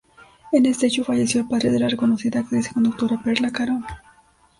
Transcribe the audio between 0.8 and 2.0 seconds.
hecho falleció el padre de la